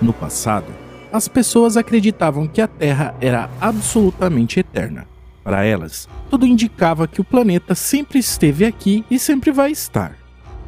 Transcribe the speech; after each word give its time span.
No 0.00 0.12
passado, 0.12 0.72
as 1.12 1.26
pessoas 1.26 1.76
acreditavam 1.76 2.46
que 2.46 2.60
a 2.60 2.68
Terra 2.68 3.14
era 3.20 3.50
absolutamente 3.60 4.60
eterna. 4.60 5.06
Para 5.42 5.64
elas, 5.64 6.08
tudo 6.30 6.46
indicava 6.46 7.08
que 7.08 7.20
o 7.20 7.24
planeta 7.24 7.74
sempre 7.74 8.18
esteve 8.18 8.64
aqui 8.64 9.04
e 9.10 9.18
sempre 9.18 9.50
vai 9.50 9.72
estar. 9.72 10.16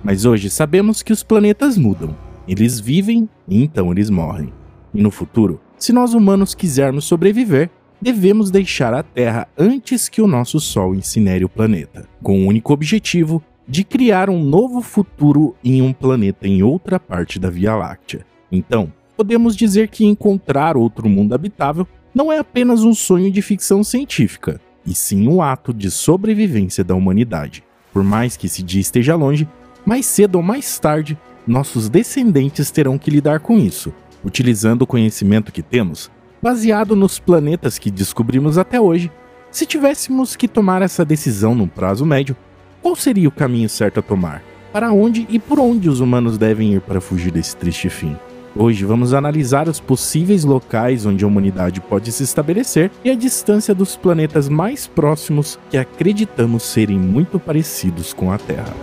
Mas 0.03 0.25
hoje 0.25 0.49
sabemos 0.49 1.03
que 1.03 1.13
os 1.13 1.23
planetas 1.23 1.77
mudam. 1.77 2.17
Eles 2.49 2.81
vivem 2.81 3.29
e 3.47 3.63
então 3.63 3.93
eles 3.93 4.11
morrem. 4.11 4.53
E 4.93 5.03
no 5.03 5.11
futuro, 5.11 5.61
se 5.79 5.93
nós 5.93 6.15
humanos 6.15 6.55
quisermos 6.55 7.05
sobreviver, 7.05 7.71
devemos 8.01 8.51
deixar 8.51 8.95
a 8.95 9.03
Terra 9.03 9.47
antes 9.57 10.09
que 10.09 10.23
o 10.23 10.27
nosso 10.27 10.59
Sol 10.59 10.95
incinere 10.95 11.45
o 11.45 11.49
planeta, 11.49 12.09
com 12.23 12.43
o 12.43 12.47
único 12.49 12.73
objetivo 12.73 13.43
de 13.69 13.85
criar 13.85 14.29
um 14.29 14.43
novo 14.43 14.81
futuro 14.81 15.55
em 15.63 15.81
um 15.83 15.93
planeta 15.93 16.49
em 16.49 16.63
outra 16.63 16.99
parte 16.99 17.39
da 17.39 17.51
Via 17.51 17.77
Láctea. 17.77 18.27
Então, 18.51 18.93
podemos 19.21 19.55
dizer 19.55 19.89
que 19.89 20.07
encontrar 20.07 20.79
outro 20.79 21.07
mundo 21.07 21.35
habitável 21.35 21.87
não 22.15 22.33
é 22.33 22.39
apenas 22.39 22.85
um 22.85 22.95
sonho 22.95 23.31
de 23.31 23.43
ficção 23.43 23.85
científica, 23.85 24.59
e 24.87 24.95
sim 24.95 25.29
um 25.29 25.43
ato 25.43 25.75
de 25.75 25.91
sobrevivência 25.91 26.83
da 26.83 26.95
humanidade. 26.95 27.63
Por 27.93 28.03
mais 28.03 28.35
que 28.35 28.47
esse 28.47 28.63
dia 28.63 28.81
esteja 28.81 29.15
longe, 29.15 29.47
mais 29.85 30.07
cedo 30.07 30.37
ou 30.37 30.43
mais 30.43 30.79
tarde, 30.79 31.19
nossos 31.47 31.91
descendentes 31.91 32.71
terão 32.71 32.97
que 32.97 33.11
lidar 33.11 33.41
com 33.41 33.59
isso, 33.59 33.93
utilizando 34.25 34.83
o 34.83 34.87
conhecimento 34.87 35.53
que 35.53 35.61
temos, 35.61 36.11
baseado 36.41 36.97
nos 36.97 37.19
planetas 37.19 37.79
que 37.79 37.91
descobrimos 37.91 38.57
até 38.57 38.81
hoje. 38.81 39.13
Se 39.51 39.67
tivéssemos 39.67 40.35
que 40.35 40.49
tomar 40.49 40.81
essa 40.81 41.05
decisão 41.05 41.55
num 41.55 41.69
prazo 41.69 42.07
médio, 42.07 42.35
qual 42.81 42.97
seria 42.97 43.29
o 43.29 43.33
caminho 43.33 43.69
certo 43.69 44.01
a 44.01 44.03
tomar? 44.03 44.43
Para 44.73 44.91
onde 44.91 45.27
e 45.29 45.39
por 45.39 45.61
onde 45.61 45.91
os 45.91 46.01
humanos 46.01 46.39
devem 46.39 46.73
ir 46.73 46.81
para 46.81 47.03
fugir 47.03 47.31
desse 47.31 47.55
triste 47.55 47.91
fim? 47.91 48.17
Hoje 48.57 48.85
vamos 48.85 49.15
analisar 49.15 49.69
os 49.69 49.79
possíveis 49.79 50.43
locais 50.43 51.07
onde 51.07 51.25
a 51.25 51.29
humanidade 51.29 51.81
pode 51.81 52.11
se 52.11 52.25
estabelecer 52.25 52.91
e 53.05 53.11
a 53.11 53.15
distância 53.15 53.73
dos 53.73 53.97
planetas 53.97 54.49
mais 54.49 54.89
próximos 54.89 55.57
que 55.71 55.79
acreditamos 55.79 56.65
serem 56.65 56.99
muito 56.99 57.39
parecidos 57.39 58.13
com 58.13 58.33
a 58.33 58.39
Terra. 58.39 58.75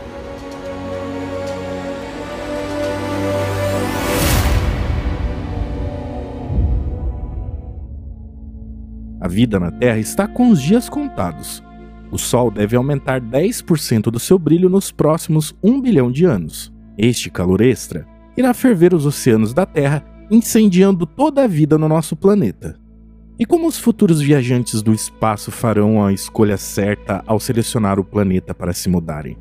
A 9.19 9.27
vida 9.27 9.59
na 9.59 9.69
Terra 9.69 9.97
está 9.97 10.29
com 10.29 10.49
os 10.49 10.61
dias 10.61 10.87
contados. 10.87 11.61
O 12.09 12.17
Sol 12.17 12.49
deve 12.49 12.77
aumentar 12.77 13.19
10% 13.19 14.03
do 14.03 14.19
seu 14.19 14.39
brilho 14.39 14.69
nos 14.69 14.93
próximos 14.93 15.53
1 15.61 15.81
bilhão 15.81 16.09
de 16.09 16.23
anos. 16.23 16.71
Este 16.97 17.29
calor 17.29 17.59
extra 17.59 18.07
irá 18.38 18.53
ferver 18.53 18.93
os 18.93 19.05
oceanos 19.05 19.53
da 19.53 19.66
Terra, 19.66 20.05
incendiando 20.30 21.05
toda 21.05 21.43
a 21.43 21.47
vida 21.47 21.77
no 21.77 21.89
nosso 21.89 22.16
planeta. 22.16 22.77
E 23.39 23.45
como 23.45 23.67
os 23.67 23.77
futuros 23.77 24.21
viajantes 24.21 24.81
do 24.81 24.93
espaço 24.93 25.52
farão 25.52 26.05
a 26.05 26.13
escolha 26.13 26.58
certa 26.58 27.23
ao 27.25 27.39
selecionar 27.39 27.99
o 27.99 28.03
planeta 28.03 28.53
para 28.53 28.73
se 28.73 28.89
mudarem? 28.89 29.38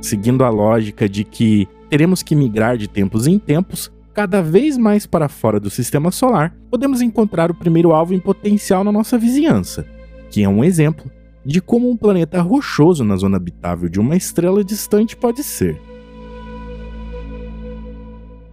Seguindo 0.00 0.44
a 0.44 0.50
lógica 0.50 1.08
de 1.08 1.24
que 1.24 1.68
teremos 1.88 2.22
que 2.22 2.34
migrar 2.34 2.76
de 2.76 2.88
tempos 2.88 3.26
em 3.26 3.38
tempos, 3.38 3.90
cada 4.12 4.42
vez 4.42 4.76
mais 4.76 5.06
para 5.06 5.28
fora 5.28 5.58
do 5.58 5.70
sistema 5.70 6.10
solar, 6.10 6.54
podemos 6.70 7.00
encontrar 7.00 7.50
o 7.50 7.54
primeiro 7.54 7.92
alvo 7.92 8.14
em 8.14 8.20
potencial 8.20 8.84
na 8.84 8.92
nossa 8.92 9.16
vizinhança, 9.16 9.86
que 10.30 10.42
é 10.42 10.48
um 10.48 10.62
exemplo 10.62 11.10
de 11.44 11.60
como 11.60 11.90
um 11.90 11.96
planeta 11.96 12.40
rochoso 12.40 13.04
na 13.04 13.16
zona 13.16 13.36
habitável 13.36 13.88
de 13.88 14.00
uma 14.00 14.16
estrela 14.16 14.62
distante 14.62 15.16
pode 15.16 15.42
ser. 15.42 15.80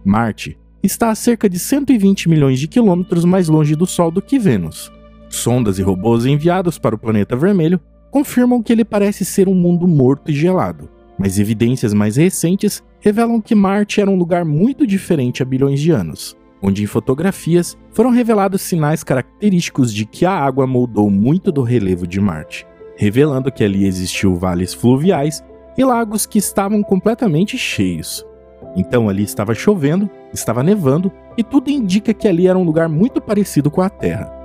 Marte 0.04 0.58
está 0.82 1.10
a 1.10 1.14
cerca 1.14 1.48
de 1.48 1.58
120 1.58 2.28
milhões 2.28 2.58
de 2.58 2.66
quilômetros 2.66 3.24
mais 3.24 3.48
longe 3.48 3.76
do 3.76 3.86
Sol 3.86 4.10
do 4.10 4.20
que 4.20 4.38
Vênus. 4.38 4.90
Sondas 5.28 5.78
e 5.78 5.82
robôs 5.82 6.26
enviados 6.26 6.78
para 6.78 6.94
o 6.94 6.98
planeta 6.98 7.36
vermelho 7.36 7.80
confirmam 8.10 8.62
que 8.62 8.72
ele 8.72 8.84
parece 8.84 9.24
ser 9.24 9.48
um 9.48 9.54
mundo 9.54 9.86
morto 9.86 10.30
e 10.30 10.34
gelado, 10.34 10.90
mas 11.18 11.38
evidências 11.38 11.94
mais 11.94 12.16
recentes 12.16 12.82
revelam 13.00 13.40
que 13.40 13.54
Marte 13.54 14.00
era 14.00 14.10
um 14.10 14.16
lugar 14.16 14.44
muito 14.44 14.86
diferente 14.86 15.42
há 15.42 15.46
bilhões 15.46 15.80
de 15.80 15.90
anos, 15.90 16.36
onde 16.60 16.82
em 16.82 16.86
fotografias 16.86 17.76
foram 17.92 18.10
revelados 18.10 18.60
sinais 18.60 19.02
característicos 19.02 19.94
de 19.94 20.04
que 20.04 20.26
a 20.26 20.32
água 20.32 20.66
moldou 20.66 21.08
muito 21.08 21.50
do 21.50 21.62
relevo 21.62 22.06
de 22.06 22.20
Marte, 22.20 22.66
revelando 22.96 23.50
que 23.50 23.64
ali 23.64 23.86
existiu 23.86 24.34
vales 24.34 24.74
fluviais 24.74 25.42
e 25.78 25.84
lagos 25.84 26.26
que 26.26 26.38
estavam 26.38 26.82
completamente 26.82 27.56
cheios. 27.56 28.26
Então 28.76 29.08
ali 29.08 29.22
estava 29.22 29.54
chovendo, 29.54 30.08
estava 30.32 30.62
nevando 30.62 31.12
e 31.36 31.42
tudo 31.42 31.70
indica 31.70 32.14
que 32.14 32.26
ali 32.26 32.46
era 32.46 32.58
um 32.58 32.64
lugar 32.64 32.88
muito 32.88 33.20
parecido 33.20 33.70
com 33.70 33.82
a 33.82 33.90
Terra. 33.90 34.42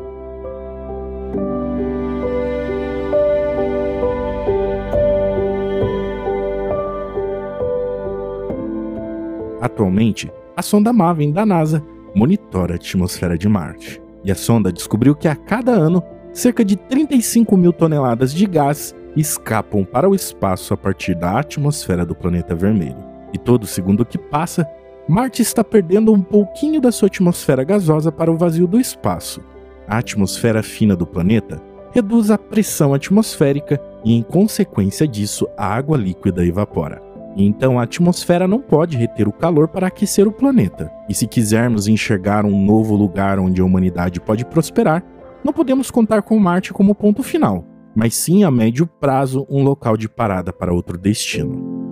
Atualmente, 9.60 10.32
a 10.56 10.62
sonda 10.62 10.94
Maven 10.94 11.32
da 11.32 11.46
NASA 11.46 11.84
monitora 12.16 12.74
a 12.74 12.76
atmosfera 12.76 13.38
de 13.38 13.48
Marte. 13.48 14.02
E 14.24 14.32
a 14.32 14.36
sonda 14.36 14.72
descobriu 14.72 15.16
que 15.16 15.28
a 15.28 15.36
cada 15.36 15.72
ano, 15.72 16.02
cerca 16.34 16.64
de 16.66 16.76
35 16.76 17.56
mil 17.56 17.72
toneladas 17.72 18.34
de 18.34 18.46
gás 18.46 18.96
escapam 19.16 19.84
para 19.84 20.10
o 20.10 20.16
espaço 20.16 20.74
a 20.74 20.78
partir 20.78 21.16
da 21.16 21.40
atmosfera 21.40 22.06
do 22.06 22.16
planeta 22.16 22.56
vermelho. 22.56 23.17
E 23.34 23.38
todo 23.38 23.68
segundo 23.68 24.06
que 24.06 24.18
passa, 24.18 24.68
Marte 25.08 25.42
está 25.42 25.64
perdendo 25.64 26.14
um 26.14 26.22
pouquinho 26.22 26.82
da 26.82 26.92
sua 26.92 27.08
atmosfera 27.08 27.64
gasosa 27.64 28.12
para 28.12 28.32
o 28.32 28.38
vazio 28.38 28.68
do 28.68 28.80
espaço. 28.80 29.42
A 29.88 30.00
atmosfera 30.00 30.62
fina 30.62 30.96
do 30.96 31.08
planeta 31.08 31.62
reduz 31.94 32.30
a 32.30 32.38
pressão 32.38 32.94
atmosférica 32.94 33.82
e, 34.04 34.14
em 34.14 34.22
consequência 34.22 35.08
disso, 35.08 35.48
a 35.58 35.66
água 35.66 35.98
líquida 35.98 36.46
evapora. 36.46 37.02
Então 37.38 37.80
a 37.80 37.84
atmosfera 37.84 38.48
não 38.48 38.60
pode 38.60 38.98
reter 38.98 39.28
o 39.28 39.32
calor 39.32 39.68
para 39.68 39.88
aquecer 39.88 40.28
o 40.28 40.32
planeta. 40.32 40.92
E 41.08 41.14
se 41.14 41.28
quisermos 41.28 41.88
enxergar 41.88 42.46
um 42.46 42.66
novo 42.66 42.96
lugar 42.96 43.40
onde 43.40 43.62
a 43.62 43.66
humanidade 43.66 44.20
pode 44.20 44.44
prosperar, 44.44 45.04
não 45.44 45.54
podemos 45.54 45.92
contar 45.92 46.24
com 46.24 46.38
Marte 46.40 46.74
como 46.74 46.96
ponto 46.96 47.22
final, 47.22 47.64
mas 47.96 48.16
sim 48.16 48.44
a 48.44 48.52
médio 48.52 48.88
prazo 48.88 49.46
um 49.50 49.64
local 49.64 49.96
de 49.96 50.10
parada 50.10 50.52
para 50.52 50.74
outro 50.74 50.98
destino. 50.98 51.87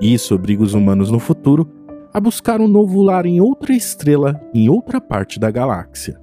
Isso 0.00 0.34
obriga 0.34 0.62
os 0.62 0.74
humanos 0.74 1.10
no 1.10 1.18
futuro 1.18 1.68
a 2.12 2.18
buscar 2.18 2.60
um 2.60 2.68
novo 2.68 3.02
lar 3.02 3.26
em 3.26 3.40
outra 3.40 3.72
estrela, 3.74 4.40
em 4.54 4.68
outra 4.68 5.00
parte 5.00 5.38
da 5.38 5.50
galáxia. 5.50 6.20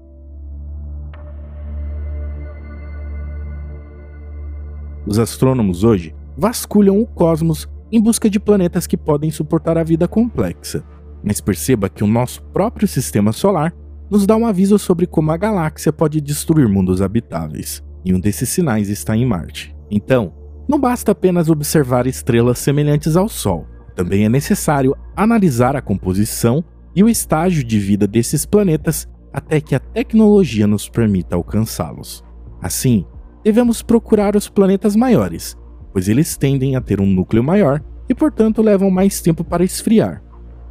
Os 5.05 5.17
astrônomos 5.17 5.83
hoje 5.83 6.13
vasculham 6.37 6.99
o 6.99 7.07
cosmos 7.07 7.67
em 7.91 8.01
busca 8.01 8.29
de 8.29 8.39
planetas 8.39 8.85
que 8.85 8.97
podem 8.97 9.31
suportar 9.31 9.77
a 9.77 9.83
vida 9.83 10.07
complexa. 10.07 10.83
Mas 11.23 11.39
perceba 11.39 11.89
que 11.89 12.03
o 12.03 12.07
nosso 12.07 12.43
próprio 12.43 12.87
sistema 12.87 13.31
solar 13.31 13.73
nos 14.09 14.25
dá 14.25 14.35
um 14.35 14.45
aviso 14.45 14.77
sobre 14.77 15.05
como 15.05 15.31
a 15.31 15.37
galáxia 15.37 15.91
pode 15.91 16.21
destruir 16.21 16.67
mundos 16.67 17.01
habitáveis, 17.01 17.83
e 18.05 18.13
um 18.13 18.19
desses 18.19 18.49
sinais 18.49 18.89
está 18.89 19.15
em 19.15 19.25
Marte. 19.25 19.75
Então, 19.89 20.33
não 20.67 20.79
basta 20.79 21.11
apenas 21.11 21.49
observar 21.49 22.07
estrelas 22.07 22.59
semelhantes 22.59 23.15
ao 23.15 23.29
Sol, 23.29 23.65
também 23.97 24.25
é 24.25 24.29
necessário 24.29 24.95
analisar 25.15 25.75
a 25.75 25.81
composição 25.81 26.63
e 26.95 27.03
o 27.03 27.09
estágio 27.09 27.63
de 27.63 27.79
vida 27.79 28.05
desses 28.05 28.45
planetas 28.45 29.07
até 29.33 29.59
que 29.59 29.73
a 29.73 29.79
tecnologia 29.79 30.67
nos 30.67 30.87
permita 30.87 31.35
alcançá-los. 31.35 32.23
Assim, 32.61 33.05
devemos 33.43 33.81
procurar 33.81 34.35
os 34.35 34.49
planetas 34.49 34.95
maiores, 34.95 35.57
pois 35.91 36.07
eles 36.07 36.37
tendem 36.37 36.75
a 36.75 36.81
ter 36.81 37.01
um 37.01 37.07
núcleo 37.07 37.43
maior 37.43 37.83
e, 38.07 38.13
portanto, 38.13 38.61
levam 38.61 38.91
mais 38.91 39.19
tempo 39.19 39.43
para 39.43 39.63
esfriar. 39.63 40.21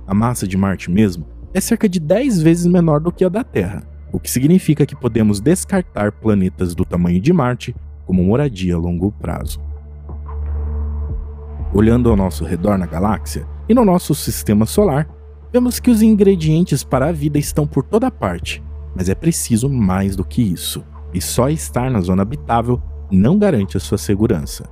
A 0.06 0.14
massa 0.14 0.46
de 0.46 0.56
Marte 0.56 0.90
mesmo 0.90 1.26
é 1.52 1.60
cerca 1.60 1.88
de 1.88 1.98
10 1.98 2.42
vezes 2.42 2.66
menor 2.66 3.00
do 3.00 3.10
que 3.10 3.24
a 3.24 3.28
da 3.28 3.42
Terra, 3.42 3.82
o 4.12 4.20
que 4.20 4.30
significa 4.30 4.86
que 4.86 4.94
podemos 4.94 5.40
descartar 5.40 6.12
planetas 6.12 6.74
do 6.74 6.84
tamanho 6.84 7.20
de 7.20 7.32
Marte 7.32 7.74
como 8.04 8.22
moradia 8.22 8.76
a 8.76 8.78
longo 8.78 9.10
prazo. 9.10 9.60
Olhando 11.76 12.08
ao 12.08 12.16
nosso 12.16 12.42
redor 12.42 12.78
na 12.78 12.86
galáxia 12.86 13.46
e 13.68 13.74
no 13.74 13.84
nosso 13.84 14.14
sistema 14.14 14.64
solar, 14.64 15.06
vemos 15.52 15.78
que 15.78 15.90
os 15.90 16.00
ingredientes 16.00 16.82
para 16.82 17.08
a 17.08 17.12
vida 17.12 17.38
estão 17.38 17.66
por 17.66 17.84
toda 17.84 18.10
parte, 18.10 18.64
mas 18.94 19.10
é 19.10 19.14
preciso 19.14 19.68
mais 19.68 20.16
do 20.16 20.24
que 20.24 20.40
isso. 20.40 20.82
E 21.12 21.20
só 21.20 21.50
estar 21.50 21.90
na 21.90 22.00
zona 22.00 22.22
habitável 22.22 22.80
não 23.12 23.38
garante 23.38 23.76
a 23.76 23.80
sua 23.80 23.98
segurança. 23.98 24.64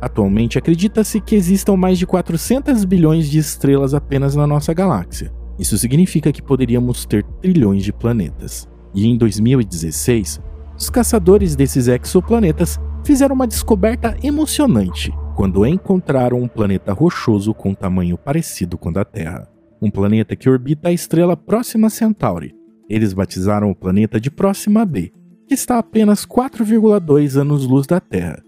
Atualmente 0.00 0.56
acredita-se 0.56 1.20
que 1.20 1.34
existam 1.34 1.74
mais 1.74 1.98
de 1.98 2.06
400 2.06 2.84
bilhões 2.84 3.28
de 3.28 3.38
estrelas 3.38 3.92
apenas 3.92 4.36
na 4.36 4.46
nossa 4.46 4.72
galáxia. 4.72 5.32
Isso 5.58 5.76
significa 5.76 6.30
que 6.30 6.40
poderíamos 6.40 7.04
ter 7.04 7.24
trilhões 7.40 7.82
de 7.82 7.92
planetas. 7.92 8.68
E 8.94 9.08
em 9.08 9.18
2016, 9.18 10.40
os 10.78 10.88
caçadores 10.88 11.56
desses 11.56 11.88
exoplanetas 11.88 12.78
fizeram 13.02 13.34
uma 13.34 13.48
descoberta 13.48 14.16
emocionante 14.22 15.12
quando 15.34 15.66
encontraram 15.66 16.40
um 16.40 16.48
planeta 16.48 16.92
rochoso 16.92 17.54
com 17.54 17.74
tamanho 17.74 18.18
parecido 18.18 18.76
com 18.76 18.90
o 18.90 18.92
da 18.92 19.04
Terra. 19.04 19.48
Um 19.80 19.90
planeta 19.90 20.36
que 20.36 20.48
orbita 20.48 20.88
a 20.88 20.92
estrela 20.92 21.36
Próxima 21.36 21.90
Centauri. 21.90 22.54
Eles 22.88 23.12
batizaram 23.12 23.70
o 23.70 23.74
planeta 23.74 24.20
de 24.20 24.30
Próxima 24.30 24.84
B, 24.84 25.12
que 25.48 25.54
está 25.54 25.76
a 25.76 25.78
apenas 25.78 26.26
4,2 26.26 27.40
anos-luz 27.40 27.86
da 27.86 27.98
Terra. 27.98 28.42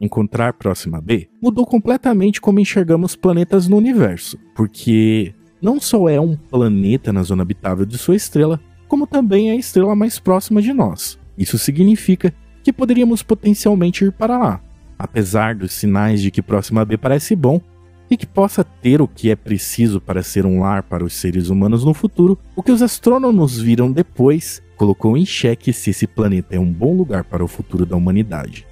Encontrar 0.00 0.54
Próxima 0.54 1.00
B 1.00 1.28
mudou 1.40 1.64
completamente 1.64 2.40
como 2.40 2.58
enxergamos 2.58 3.14
planetas 3.14 3.68
no 3.68 3.76
universo, 3.76 4.36
porque 4.54 5.32
não 5.62 5.80
só 5.80 6.08
é 6.08 6.20
um 6.20 6.36
planeta 6.36 7.12
na 7.12 7.22
zona 7.22 7.42
habitável 7.42 7.86
de 7.86 7.96
sua 7.96 8.16
estrela, 8.16 8.60
como 8.88 9.06
também 9.06 9.50
é 9.50 9.52
a 9.52 9.56
estrela 9.56 9.94
mais 9.94 10.18
próxima 10.18 10.60
de 10.60 10.72
nós. 10.72 11.18
Isso 11.38 11.56
significa 11.56 12.34
que 12.62 12.72
poderíamos 12.72 13.22
potencialmente 13.22 14.04
ir 14.04 14.12
para 14.12 14.36
lá, 14.36 14.60
apesar 15.02 15.56
dos 15.56 15.72
sinais 15.72 16.22
de 16.22 16.30
que 16.30 16.40
Próxima 16.40 16.84
B 16.84 16.96
parece 16.96 17.34
bom 17.34 17.60
e 18.08 18.16
que 18.16 18.24
possa 18.24 18.62
ter 18.62 19.02
o 19.02 19.08
que 19.08 19.30
é 19.30 19.34
preciso 19.34 20.00
para 20.00 20.22
ser 20.22 20.46
um 20.46 20.60
lar 20.60 20.84
para 20.84 21.02
os 21.04 21.12
seres 21.14 21.48
humanos 21.48 21.84
no 21.84 21.92
futuro, 21.92 22.38
o 22.54 22.62
que 22.62 22.70
os 22.70 22.82
astrônomos 22.82 23.60
viram 23.60 23.90
depois 23.90 24.62
colocou 24.76 25.16
em 25.16 25.26
xeque 25.26 25.72
se 25.72 25.90
esse 25.90 26.06
planeta 26.06 26.54
é 26.54 26.60
um 26.60 26.72
bom 26.72 26.94
lugar 26.94 27.24
para 27.24 27.42
o 27.42 27.48
futuro 27.48 27.84
da 27.84 27.96
humanidade. 27.96 28.64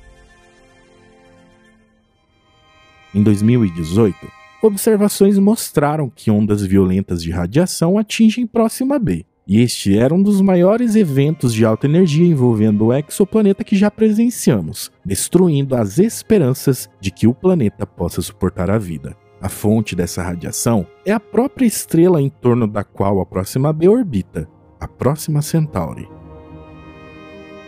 Em 3.13 3.25
2018, 3.25 4.17
observações 4.63 5.37
mostraram 5.37 6.09
que 6.15 6.31
ondas 6.31 6.63
violentas 6.63 7.21
de 7.21 7.33
radiação 7.33 7.99
atingem 7.99 8.47
Próxima 8.47 9.01
B, 9.01 9.27
e 9.51 9.61
este 9.63 9.99
era 9.99 10.15
um 10.15 10.23
dos 10.23 10.41
maiores 10.41 10.95
eventos 10.95 11.53
de 11.53 11.65
alta 11.65 11.85
energia 11.85 12.25
envolvendo 12.25 12.87
o 12.87 12.93
exoplaneta 12.93 13.65
que 13.65 13.75
já 13.75 13.91
presenciamos, 13.91 14.93
destruindo 15.05 15.75
as 15.75 15.99
esperanças 15.99 16.89
de 17.01 17.11
que 17.11 17.27
o 17.27 17.35
planeta 17.35 17.85
possa 17.85 18.23
suportar 18.23 18.71
a 18.71 18.79
vida. 18.79 19.17
A 19.43 19.49
fonte 19.49 19.97
dessa 19.97 20.23
radiação 20.23 20.87
é 21.05 21.11
a 21.11 21.19
própria 21.19 21.67
estrela 21.67 22.23
em 22.23 22.29
torno 22.29 22.69
da 22.69 22.85
qual 22.85 23.21
a 23.21 23.27
próxima 23.27 23.73
B 23.73 23.89
orbita, 23.89 24.49
a 24.79 24.87
próxima 24.87 25.43
Centauri. 25.43 26.09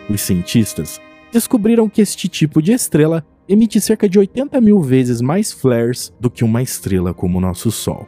Os 0.09 0.21
cientistas 0.21 1.01
descobriram 1.33 1.89
que 1.89 2.01
este 2.01 2.29
tipo 2.29 2.63
de 2.63 2.71
estrela 2.71 3.27
emite 3.49 3.81
cerca 3.81 4.09
de 4.09 4.21
80 4.21 4.61
mil 4.61 4.81
vezes 4.81 5.21
mais 5.21 5.51
flares 5.51 6.15
do 6.21 6.31
que 6.31 6.45
uma 6.45 6.63
estrela 6.63 7.13
como 7.13 7.39
o 7.39 7.41
nosso 7.41 7.73
Sol. 7.73 8.07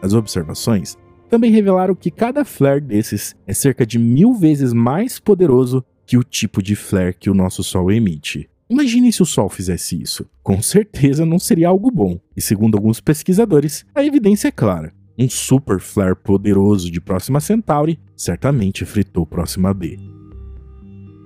As 0.00 0.14
observações 0.14 0.96
também 1.32 1.50
revelaram 1.50 1.94
que 1.94 2.10
cada 2.10 2.44
flare 2.44 2.82
desses 2.82 3.34
é 3.46 3.54
cerca 3.54 3.86
de 3.86 3.98
mil 3.98 4.34
vezes 4.34 4.74
mais 4.74 5.18
poderoso 5.18 5.82
que 6.04 6.18
o 6.18 6.22
tipo 6.22 6.62
de 6.62 6.76
flare 6.76 7.16
que 7.18 7.30
o 7.30 7.34
nosso 7.34 7.64
Sol 7.64 7.90
emite. 7.90 8.50
Imagine 8.68 9.10
se 9.10 9.22
o 9.22 9.24
Sol 9.24 9.48
fizesse 9.48 9.98
isso. 9.98 10.28
Com 10.42 10.60
certeza 10.60 11.24
não 11.24 11.38
seria 11.38 11.68
algo 11.68 11.90
bom. 11.90 12.20
E 12.36 12.42
segundo 12.42 12.76
alguns 12.76 13.00
pesquisadores, 13.00 13.82
a 13.94 14.04
evidência 14.04 14.48
é 14.48 14.50
clara. 14.50 14.92
Um 15.18 15.26
super 15.26 15.80
flare 15.80 16.14
poderoso 16.14 16.90
de 16.90 17.00
Próxima 17.00 17.40
Centauri 17.40 17.98
certamente 18.14 18.84
fritou 18.84 19.24
Próxima 19.24 19.72
B. 19.72 19.98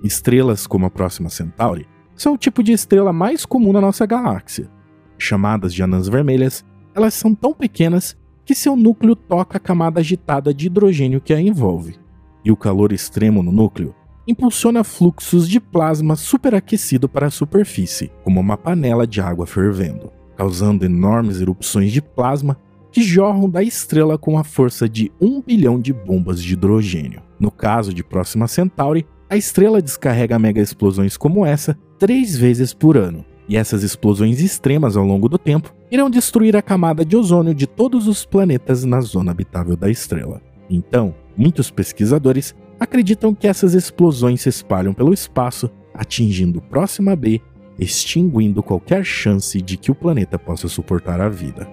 Estrelas 0.04 0.68
como 0.68 0.86
a 0.86 0.90
Próxima 0.90 1.30
Centauri 1.30 1.84
são 2.14 2.34
o 2.34 2.38
tipo 2.38 2.62
de 2.62 2.70
estrela 2.70 3.12
mais 3.12 3.44
comum 3.44 3.72
na 3.72 3.80
nossa 3.80 4.06
galáxia. 4.06 4.70
Chamadas 5.18 5.74
de 5.74 5.82
anãs 5.82 6.06
vermelhas, 6.06 6.64
elas 6.94 7.12
são 7.12 7.34
tão 7.34 7.52
pequenas 7.52 8.16
que 8.46 8.54
seu 8.54 8.76
núcleo 8.76 9.16
toca 9.16 9.56
a 9.56 9.60
camada 9.60 9.98
agitada 9.98 10.54
de 10.54 10.68
hidrogênio 10.68 11.20
que 11.20 11.34
a 11.34 11.40
envolve, 11.40 11.96
e 12.44 12.52
o 12.52 12.56
calor 12.56 12.92
extremo 12.92 13.42
no 13.42 13.50
núcleo 13.50 13.92
impulsiona 14.26 14.84
fluxos 14.84 15.48
de 15.48 15.60
plasma 15.60 16.14
superaquecido 16.16 17.08
para 17.08 17.26
a 17.26 17.30
superfície, 17.30 18.10
como 18.24 18.40
uma 18.40 18.56
panela 18.56 19.06
de 19.06 19.20
água 19.20 19.46
fervendo, 19.46 20.12
causando 20.36 20.84
enormes 20.84 21.40
erupções 21.40 21.92
de 21.92 22.00
plasma 22.00 22.56
que 22.90 23.02
jorram 23.02 23.50
da 23.50 23.62
estrela 23.62 24.16
com 24.16 24.38
a 24.38 24.44
força 24.44 24.88
de 24.88 25.12
um 25.20 25.42
bilhão 25.42 25.78
de 25.78 25.92
bombas 25.92 26.42
de 26.42 26.54
hidrogênio. 26.54 27.22
No 27.38 27.50
caso 27.50 27.92
de 27.92 28.02
Próxima 28.02 28.48
Centauri, 28.48 29.06
a 29.28 29.36
estrela 29.36 29.82
descarrega 29.82 30.38
mega 30.38 30.60
explosões 30.60 31.16
como 31.16 31.44
essa 31.44 31.76
três 31.98 32.36
vezes 32.36 32.72
por 32.72 32.96
ano, 32.96 33.24
e 33.48 33.56
essas 33.56 33.82
explosões 33.82 34.40
extremas 34.40 34.96
ao 34.96 35.04
longo 35.04 35.28
do 35.28 35.36
tempo 35.38 35.74
irão 35.90 36.10
destruir 36.10 36.56
a 36.56 36.62
camada 36.62 37.04
de 37.04 37.16
ozônio 37.16 37.54
de 37.54 37.66
todos 37.66 38.08
os 38.08 38.24
planetas 38.24 38.84
na 38.84 39.00
zona 39.00 39.30
habitável 39.30 39.76
da 39.76 39.90
estrela. 39.90 40.40
Então, 40.68 41.14
muitos 41.36 41.70
pesquisadores 41.70 42.54
acreditam 42.78 43.34
que 43.34 43.46
essas 43.46 43.74
explosões 43.74 44.42
se 44.42 44.48
espalham 44.48 44.92
pelo 44.92 45.14
espaço, 45.14 45.70
atingindo 45.94 46.60
Próxima 46.60 47.14
B, 47.14 47.40
extinguindo 47.78 48.62
qualquer 48.62 49.04
chance 49.04 49.60
de 49.60 49.76
que 49.76 49.90
o 49.90 49.94
planeta 49.94 50.38
possa 50.38 50.68
suportar 50.68 51.20
a 51.20 51.28
vida. 51.28 51.68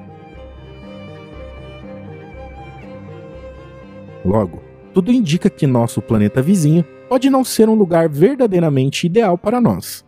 Logo, 4.24 4.62
tudo 4.94 5.12
indica 5.12 5.50
que 5.50 5.68
nosso 5.68 6.02
planeta 6.02 6.42
vizinho 6.42 6.86
pode 7.10 7.30
não 7.30 7.44
ser 7.44 7.68
um 7.68 7.74
lugar 7.74 8.08
verdadeiramente 8.08 9.08
ideal 9.08 9.38
para 9.38 9.60
nós. 9.60 10.06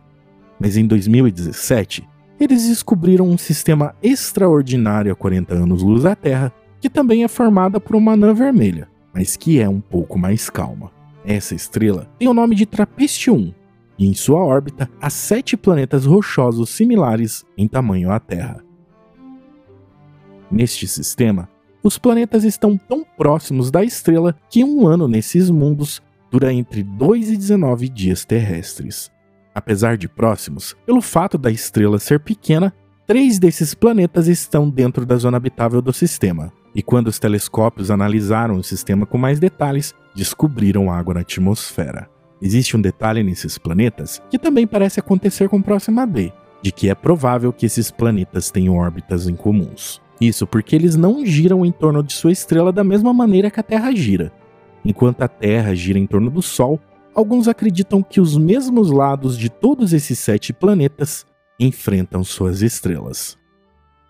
Mas 0.58 0.76
em 0.76 0.86
2017, 0.86 2.06
eles 2.38 2.68
descobriram 2.68 3.26
um 3.28 3.38
sistema 3.38 3.94
extraordinário 4.02 5.12
a 5.12 5.16
40 5.16 5.54
anos-luz 5.54 6.02
da 6.02 6.14
Terra, 6.14 6.52
que 6.80 6.90
também 6.90 7.24
é 7.24 7.28
formada 7.28 7.80
por 7.80 7.96
uma 7.96 8.12
anã 8.12 8.34
vermelha, 8.34 8.88
mas 9.14 9.36
que 9.36 9.58
é 9.58 9.68
um 9.68 9.80
pouco 9.80 10.18
mais 10.18 10.50
calma. 10.50 10.90
Essa 11.24 11.54
estrela 11.54 12.08
tem 12.18 12.28
o 12.28 12.34
nome 12.34 12.54
de 12.54 12.66
Trappist 12.66 13.30
1, 13.30 13.52
e 13.98 14.06
em 14.06 14.14
sua 14.14 14.44
órbita 14.44 14.88
há 15.00 15.08
sete 15.08 15.56
planetas 15.56 16.04
rochosos 16.04 16.70
similares 16.70 17.44
em 17.56 17.66
tamanho 17.66 18.10
à 18.10 18.20
Terra. 18.20 18.62
Neste 20.50 20.86
sistema, 20.86 21.48
os 21.82 21.98
planetas 21.98 22.44
estão 22.44 22.76
tão 22.76 23.04
próximos 23.16 23.70
da 23.70 23.82
estrela 23.82 24.36
que 24.50 24.62
um 24.62 24.86
ano 24.86 25.08
nesses 25.08 25.50
mundos 25.50 26.02
dura 26.30 26.52
entre 26.52 26.82
2 26.82 27.30
e 27.30 27.36
19 27.36 27.88
dias 27.88 28.24
terrestres. 28.24 29.10
Apesar 29.56 29.96
de 29.96 30.06
próximos, 30.06 30.76
pelo 30.84 31.00
fato 31.00 31.38
da 31.38 31.50
estrela 31.50 31.98
ser 31.98 32.20
pequena, 32.20 32.74
três 33.06 33.38
desses 33.38 33.72
planetas 33.72 34.28
estão 34.28 34.68
dentro 34.68 35.06
da 35.06 35.16
zona 35.16 35.38
habitável 35.38 35.80
do 35.80 35.94
sistema. 35.94 36.52
E 36.74 36.82
quando 36.82 37.08
os 37.08 37.18
telescópios 37.18 37.90
analisaram 37.90 38.56
o 38.56 38.62
sistema 38.62 39.06
com 39.06 39.16
mais 39.16 39.40
detalhes, 39.40 39.94
descobriram 40.14 40.92
água 40.92 41.14
na 41.14 41.20
atmosfera. 41.20 42.06
Existe 42.42 42.76
um 42.76 42.80
detalhe 42.82 43.22
nesses 43.22 43.56
planetas 43.56 44.20
que 44.28 44.38
também 44.38 44.66
parece 44.66 45.00
acontecer 45.00 45.48
com 45.48 45.62
Próxima 45.62 46.04
B, 46.04 46.30
de 46.60 46.70
que 46.70 46.90
é 46.90 46.94
provável 46.94 47.50
que 47.50 47.64
esses 47.64 47.90
planetas 47.90 48.50
tenham 48.50 48.76
órbitas 48.76 49.26
incomuns. 49.26 50.02
Isso 50.20 50.46
porque 50.46 50.76
eles 50.76 50.96
não 50.96 51.24
giram 51.24 51.64
em 51.64 51.72
torno 51.72 52.02
de 52.02 52.12
sua 52.12 52.30
estrela 52.30 52.70
da 52.70 52.84
mesma 52.84 53.14
maneira 53.14 53.50
que 53.50 53.58
a 53.58 53.62
Terra 53.62 53.90
gira. 53.94 54.30
Enquanto 54.84 55.22
a 55.22 55.28
Terra 55.28 55.74
gira 55.74 55.98
em 55.98 56.06
torno 56.06 56.30
do 56.30 56.42
Sol, 56.42 56.78
alguns 57.16 57.48
acreditam 57.48 58.02
que 58.02 58.20
os 58.20 58.36
mesmos 58.36 58.90
lados 58.90 59.38
de 59.38 59.48
todos 59.48 59.94
esses 59.94 60.18
sete 60.18 60.52
planetas 60.52 61.24
enfrentam 61.58 62.22
suas 62.22 62.60
estrelas. 62.60 63.38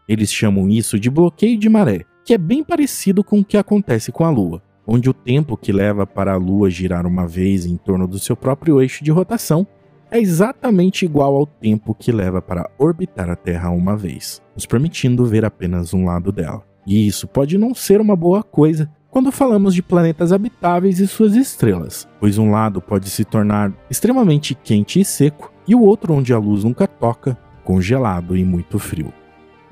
Eles 0.09 0.33
chamam 0.33 0.69
isso 0.69 0.99
de 0.99 1.09
bloqueio 1.09 1.57
de 1.57 1.69
maré, 1.69 2.05
que 2.25 2.35
é 2.35 2.39
bem 2.39 2.65
parecido 2.65 3.23
com 3.23 3.39
o 3.39 3.45
que 3.45 3.57
acontece 3.57 4.11
com 4.11 4.25
a 4.25 4.31
Lua, 4.31 4.61
onde 4.85 5.09
o 5.09 5.15
tempo 5.15 5.57
que 5.57 5.73
leva 5.73 6.05
para 6.05 6.33
a 6.33 6.37
Lua 6.37 6.69
girar 6.69 7.07
uma 7.07 7.29
vez 7.29 7.65
em 7.65 7.77
torno 7.77 8.09
do 8.09 8.19
seu 8.19 8.37
próprio 8.37 8.83
eixo 8.83 9.05
de 9.05 9.13
rotação 9.13 9.65
é 10.11 10.19
exatamente 10.19 11.05
igual 11.05 11.37
ao 11.37 11.47
tempo 11.47 11.95
que 11.95 12.11
leva 12.11 12.43
para 12.43 12.69
orbitar 12.77 13.31
a 13.31 13.37
Terra 13.37 13.71
uma 13.71 13.97
vez, 13.97 14.43
nos 14.55 14.67
permitindo 14.67 15.25
ver 15.25 15.45
apenas 15.45 15.95
um 15.95 16.05
lado 16.05 16.33
dela. 16.33 16.65
E 16.85 17.07
isso 17.07 17.29
pode 17.29 17.57
não 17.57 17.73
ser 17.73 18.01
uma 18.01 18.17
boa 18.17 18.43
coisa, 18.43 18.91
quando 19.17 19.33
falamos 19.33 19.75
de 19.75 19.83
planetas 19.83 20.31
habitáveis 20.31 21.01
e 21.01 21.07
suas 21.07 21.35
estrelas, 21.35 22.07
pois 22.21 22.37
um 22.37 22.51
lado 22.51 22.83
pode 22.83 23.09
se 23.09 23.25
tornar 23.25 23.73
extremamente 23.89 24.55
quente 24.55 25.01
e 25.01 25.07
seco 25.07 25.51
e 25.67 25.75
o 25.75 25.81
outro, 25.81 26.13
onde 26.13 26.35
a 26.35 26.39
luz 26.39 26.65
nunca 26.65 26.87
toca, 26.87 27.35
congelado 27.65 28.37
e 28.37 28.45
muito 28.45 28.79
frio. 28.79 29.11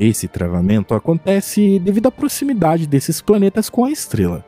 Esse 0.01 0.27
travamento 0.27 0.95
acontece 0.95 1.79
devido 1.79 2.07
à 2.07 2.11
proximidade 2.11 2.87
desses 2.87 3.21
planetas 3.21 3.69
com 3.69 3.85
a 3.85 3.91
estrela. 3.91 4.43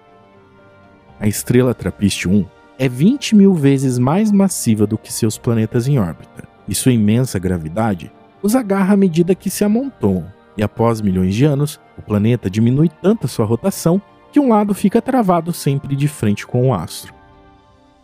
A 1.21 1.29
estrela 1.29 1.75
Trappist-1 1.75 2.47
é 2.79 2.89
20 2.89 3.37
mil 3.37 3.53
vezes 3.53 3.99
mais 3.99 4.33
massiva 4.33 4.87
do 4.87 4.97
que 4.97 5.13
seus 5.13 5.37
planetas 5.37 5.87
em 5.87 5.99
órbita, 5.99 6.49
e 6.67 6.75
sua 6.75 6.93
imensa 6.93 7.39
gravidade 7.39 8.11
os 8.43 8.57
agarra 8.57 8.95
à 8.95 8.97
medida 8.97 9.35
que 9.35 9.51
se 9.51 9.63
amontoam, 9.63 10.25
e 10.57 10.63
após 10.63 11.03
milhões 11.03 11.35
de 11.35 11.45
anos, 11.45 11.79
o 11.99 12.01
planeta 12.01 12.49
diminui 12.49 12.89
tanto 13.03 13.27
a 13.27 13.29
sua 13.29 13.45
rotação 13.45 14.01
que 14.37 14.41
um 14.41 14.51
lado 14.51 14.75
fica 14.75 15.01
travado 15.01 15.51
sempre 15.51 15.97
de 15.97 16.07
frente 16.07 16.47
com 16.47 16.69
o 16.69 16.75
astro. 16.75 17.15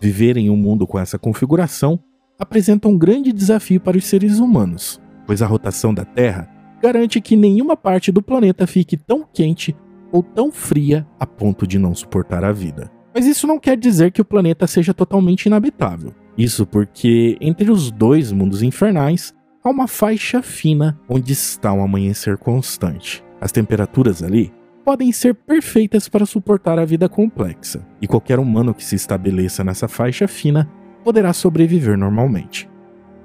Viver 0.00 0.38
em 0.38 0.48
um 0.48 0.56
mundo 0.56 0.86
com 0.86 0.98
essa 0.98 1.18
configuração 1.18 2.00
apresenta 2.38 2.88
um 2.88 2.96
grande 2.96 3.34
desafio 3.34 3.78
para 3.78 3.98
os 3.98 4.06
seres 4.06 4.38
humanos, 4.38 4.98
pois 5.26 5.42
a 5.42 5.46
rotação 5.46 5.92
da 5.92 6.06
Terra 6.06 6.48
garante 6.80 7.20
que 7.20 7.36
nenhuma 7.36 7.76
parte 7.76 8.10
do 8.10 8.22
planeta 8.22 8.66
fique 8.66 8.96
tão 8.96 9.28
quente 9.30 9.76
ou 10.10 10.22
tão 10.22 10.50
fria 10.50 11.06
a 11.20 11.26
ponto 11.26 11.66
de 11.66 11.78
não 11.78 11.94
suportar 11.94 12.44
a 12.44 12.50
vida. 12.50 12.90
Mas 13.14 13.26
isso 13.26 13.46
não 13.46 13.58
quer 13.58 13.76
dizer 13.76 14.10
que 14.10 14.22
o 14.22 14.24
planeta 14.24 14.66
seja 14.66 14.94
totalmente 14.94 15.44
inabitável. 15.44 16.14
Isso 16.38 16.64
porque 16.64 17.36
entre 17.42 17.70
os 17.70 17.90
dois 17.90 18.32
mundos 18.32 18.62
infernais 18.62 19.34
há 19.62 19.68
uma 19.68 19.86
faixa 19.86 20.40
fina 20.40 20.98
onde 21.06 21.34
está 21.34 21.74
um 21.74 21.84
amanhecer 21.84 22.38
constante. 22.38 23.22
As 23.38 23.52
temperaturas 23.52 24.22
ali 24.22 24.50
podem 24.84 25.12
ser 25.12 25.34
perfeitas 25.34 26.08
para 26.08 26.26
suportar 26.26 26.78
a 26.78 26.84
vida 26.84 27.08
complexa, 27.08 27.86
e 28.00 28.06
qualquer 28.06 28.38
humano 28.38 28.74
que 28.74 28.84
se 28.84 28.96
estabeleça 28.96 29.62
nessa 29.62 29.88
faixa 29.88 30.26
fina 30.26 30.68
poderá 31.04 31.32
sobreviver 31.32 31.96
normalmente. 31.96 32.68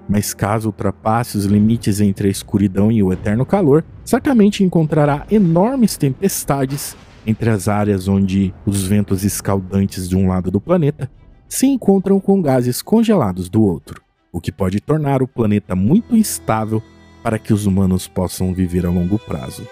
Mas 0.09 0.33
caso 0.33 0.69
ultrapasse 0.69 1.37
os 1.37 1.45
limites 1.45 1.99
entre 1.99 2.27
a 2.27 2.31
escuridão 2.31 2.91
e 2.91 3.03
o 3.03 3.11
eterno 3.11 3.45
calor, 3.45 3.83
certamente 4.05 4.63
encontrará 4.63 5.25
enormes 5.29 5.97
tempestades 5.97 6.95
entre 7.25 7.49
as 7.49 7.67
áreas 7.67 8.07
onde 8.07 8.53
os 8.65 8.83
ventos 8.87 9.25
escaldantes 9.25 10.07
de 10.07 10.15
um 10.15 10.29
lado 10.29 10.49
do 10.49 10.61
planeta 10.61 11.11
se 11.49 11.65
encontram 11.65 12.19
com 12.19 12.41
gases 12.41 12.81
congelados 12.81 13.49
do 13.49 13.61
outro, 13.61 14.01
o 14.31 14.39
que 14.39 14.51
pode 14.51 14.79
tornar 14.79 15.21
o 15.21 15.27
planeta 15.27 15.75
muito 15.75 16.15
instável 16.15 16.81
para 17.21 17.37
que 17.37 17.53
os 17.53 17.65
humanos 17.65 18.07
possam 18.07 18.53
viver 18.53 18.85
a 18.85 18.89
longo 18.89 19.19
prazo. 19.19 19.67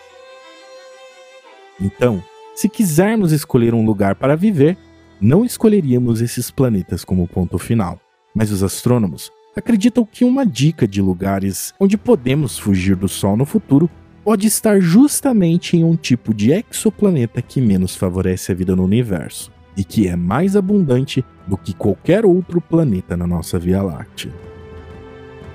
Então, 1.79 2.23
se 2.55 2.69
quisermos 2.69 3.31
escolher 3.31 3.73
um 3.73 3.85
lugar 3.85 4.15
para 4.15 4.35
viver, 4.35 4.77
não 5.19 5.43
escolheríamos 5.43 6.21
esses 6.21 6.49
planetas 6.51 7.03
como 7.03 7.27
ponto 7.27 7.57
final. 7.57 7.99
Mas 8.33 8.51
os 8.51 8.63
astrônomos 8.63 9.31
acreditam 9.55 10.05
que 10.05 10.25
uma 10.25 10.45
dica 10.45 10.87
de 10.87 11.01
lugares 11.01 11.73
onde 11.79 11.97
podemos 11.97 12.57
fugir 12.57 12.95
do 12.95 13.07
Sol 13.07 13.37
no 13.37 13.45
futuro 13.45 13.89
pode 14.23 14.47
estar 14.47 14.79
justamente 14.79 15.77
em 15.77 15.83
um 15.83 15.95
tipo 15.95 16.33
de 16.33 16.51
exoplaneta 16.51 17.41
que 17.41 17.61
menos 17.61 17.95
favorece 17.95 18.51
a 18.51 18.55
vida 18.55 18.75
no 18.75 18.83
universo 18.83 19.51
e 19.77 19.83
que 19.83 20.07
é 20.07 20.15
mais 20.15 20.55
abundante 20.55 21.23
do 21.45 21.57
que 21.57 21.73
qualquer 21.73 22.25
outro 22.25 22.59
planeta 22.59 23.15
na 23.15 23.27
nossa 23.27 23.59
Via 23.59 23.81
Láctea. 23.81 24.31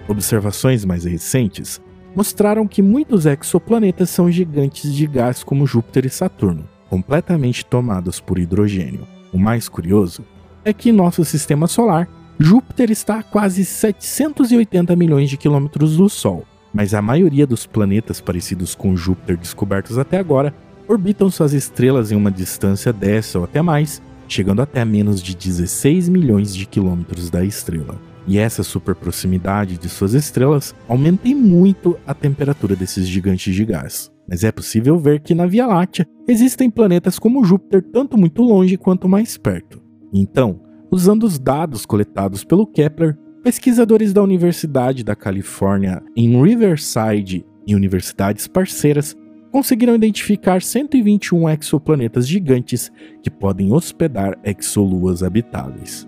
Observações 0.09 0.85
mais 0.85 1.05
recentes 1.05 1.81
mostraram 2.15 2.67
que 2.67 2.83
muitos 2.83 3.27
exoplanetas 3.27 4.11
são 4.11 4.31
gigantes 4.31 4.93
de 4.93 5.07
gás 5.07 5.43
como 5.43 5.67
Júpiter 5.67 6.07
e 6.07 6.11
Saturno, 6.11 6.65
completamente 6.89 7.65
tomados 7.65 8.21
por 8.21 8.39
hidrogênio. 8.39 9.07
O 9.33 9.39
mais 9.39 9.69
curioso 9.69 10.25
é 10.65 10.73
que 10.73 10.91
em 10.91 10.93
nosso 10.93 11.25
sistema 11.25 11.67
solar, 11.67 12.09
Júpiter 12.39 12.91
está 12.91 13.19
a 13.19 13.23
quase 13.23 13.65
780 13.65 14.97
milhões 14.97 15.31
de 15.31 15.37
quilômetros 15.37 15.97
do 15.97 16.09
Sol, 16.09 16.45
mas 16.73 16.95
a 16.95 17.03
maioria 17.03 17.47
dos 17.47 17.67
planetas 17.67 18.21
parecidos 18.21 18.75
com 18.75 18.97
Júpiter 18.97 19.37
descobertos 19.37 19.99
até 19.99 20.19
agora 20.19 20.55
orbitam 20.89 21.31
suas 21.31 21.53
estrelas 21.53 22.11
em 22.11 22.17
uma 22.17 22.31
distância 22.31 22.93
dessa 22.93 23.39
ou 23.39 23.45
até 23.45 23.63
mais, 23.63 24.03
chegando 24.27 24.63
até 24.63 24.85
menos 24.85 25.23
de 25.23 25.37
16 25.37 26.09
milhões 26.09 26.55
de 26.55 26.67
quilômetros 26.67 27.31
da 27.31 27.45
estrela 27.45 28.10
e 28.27 28.39
essa 28.39 28.63
super 28.63 28.95
proximidade 28.95 29.79
de 29.79 29.89
suas 29.89 30.15
estrelas 30.15 30.75
aumenta 30.89 31.29
muito 31.29 31.99
a 32.07 32.15
temperatura 32.15 32.77
desses 32.77 33.07
gigantes 33.07 33.55
de 33.55 33.65
gás. 33.65 34.11
Mas 34.29 34.45
é 34.45 34.53
possível 34.53 34.99
ver 34.99 35.21
que 35.21 35.35
na 35.35 35.47
Via 35.47 35.67
Láctea 35.67 36.07
existem 36.29 36.71
planetas 36.71 37.19
como 37.19 37.45
Júpiter 37.45 37.83
tanto 37.83 38.17
muito 38.17 38.43
longe 38.43 38.77
quanto 38.77 39.09
mais 39.09 39.37
perto. 39.37 39.83
Então, 40.13 40.61
usando 40.91 41.25
os 41.25 41.39
dados 41.39 41.85
coletados 41.85 42.45
pelo 42.45 42.67
Kepler, 42.67 43.19
pesquisadores 43.43 44.13
da 44.13 44.23
Universidade 44.23 45.03
da 45.03 45.17
Califórnia 45.17 46.03
em 46.17 46.41
Riverside 46.41 47.45
e 47.67 47.75
universidades 47.75 48.47
parceiras 48.47 49.17
conseguiram 49.51 49.95
identificar 49.95 50.63
121 50.63 51.49
exoplanetas 51.49 52.29
gigantes 52.29 52.91
que 53.23 53.31
podem 53.31 53.73
hospedar 53.73 54.39
exoluas 54.45 55.23
habitáveis. 55.23 56.07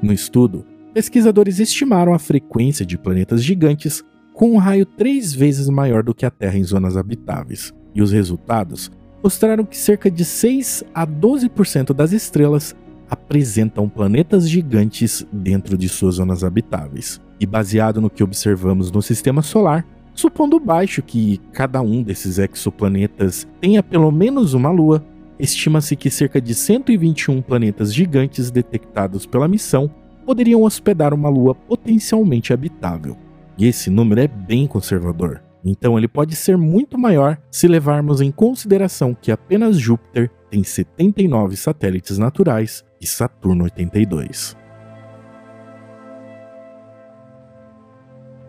No 0.00 0.12
estudo, 0.12 0.64
pesquisadores 0.98 1.60
estimaram 1.60 2.12
a 2.12 2.18
frequência 2.18 2.84
de 2.84 2.98
planetas 2.98 3.44
gigantes 3.44 4.02
com 4.34 4.54
um 4.54 4.56
raio 4.56 4.84
três 4.84 5.32
vezes 5.32 5.68
maior 5.68 6.02
do 6.02 6.12
que 6.12 6.26
a 6.26 6.30
Terra 6.30 6.58
em 6.58 6.64
zonas 6.64 6.96
habitáveis, 6.96 7.72
e 7.94 8.02
os 8.02 8.10
resultados 8.10 8.90
mostraram 9.22 9.64
que 9.64 9.76
cerca 9.76 10.10
de 10.10 10.24
6 10.24 10.82
a 10.92 11.06
12% 11.06 11.94
das 11.94 12.10
estrelas 12.10 12.74
apresentam 13.08 13.88
planetas 13.88 14.50
gigantes 14.50 15.24
dentro 15.32 15.78
de 15.78 15.88
suas 15.88 16.16
zonas 16.16 16.42
habitáveis. 16.42 17.20
E 17.38 17.46
baseado 17.46 18.00
no 18.00 18.10
que 18.10 18.24
observamos 18.24 18.90
no 18.90 19.00
sistema 19.00 19.40
solar, 19.40 19.86
supondo 20.16 20.58
baixo 20.58 21.00
que 21.00 21.40
cada 21.52 21.80
um 21.80 22.02
desses 22.02 22.40
exoplanetas 22.40 23.46
tenha 23.60 23.84
pelo 23.84 24.10
menos 24.10 24.52
uma 24.52 24.72
lua, 24.72 25.06
estima-se 25.38 25.94
que 25.94 26.10
cerca 26.10 26.40
de 26.40 26.56
121 26.56 27.40
planetas 27.40 27.94
gigantes 27.94 28.50
detectados 28.50 29.26
pela 29.26 29.46
missão 29.46 29.88
poderiam 30.28 30.62
hospedar 30.62 31.14
uma 31.14 31.30
lua 31.30 31.54
potencialmente 31.54 32.52
habitável. 32.52 33.16
E 33.56 33.66
esse 33.66 33.88
número 33.88 34.20
é 34.20 34.28
bem 34.28 34.66
conservador. 34.66 35.42
Então 35.64 35.96
ele 35.96 36.06
pode 36.06 36.36
ser 36.36 36.54
muito 36.58 36.98
maior 36.98 37.38
se 37.50 37.66
levarmos 37.66 38.20
em 38.20 38.30
consideração 38.30 39.16
que 39.18 39.32
apenas 39.32 39.78
Júpiter 39.78 40.30
tem 40.50 40.62
79 40.62 41.56
satélites 41.56 42.18
naturais 42.18 42.84
e 43.00 43.06
Saturno 43.06 43.64
82. 43.64 44.54